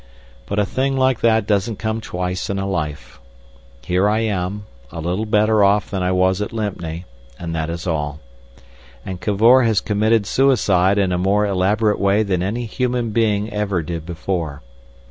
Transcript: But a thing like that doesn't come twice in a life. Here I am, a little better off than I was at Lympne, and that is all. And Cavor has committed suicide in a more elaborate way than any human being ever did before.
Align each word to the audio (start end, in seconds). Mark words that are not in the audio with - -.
But 0.47 0.57
a 0.57 0.65
thing 0.65 0.97
like 0.97 1.19
that 1.19 1.45
doesn't 1.45 1.77
come 1.77 2.01
twice 2.01 2.49
in 2.49 2.57
a 2.57 2.67
life. 2.67 3.19
Here 3.83 4.09
I 4.09 4.21
am, 4.21 4.65
a 4.91 4.99
little 4.99 5.27
better 5.27 5.63
off 5.63 5.91
than 5.91 6.01
I 6.01 6.11
was 6.11 6.41
at 6.41 6.51
Lympne, 6.51 7.05
and 7.37 7.53
that 7.55 7.69
is 7.69 7.85
all. 7.85 8.19
And 9.05 9.21
Cavor 9.21 9.61
has 9.61 9.79
committed 9.79 10.25
suicide 10.25 10.97
in 10.97 11.11
a 11.11 11.19
more 11.19 11.45
elaborate 11.45 11.99
way 11.99 12.23
than 12.23 12.41
any 12.41 12.65
human 12.65 13.11
being 13.11 13.51
ever 13.53 13.83
did 13.83 14.03
before. 14.03 14.63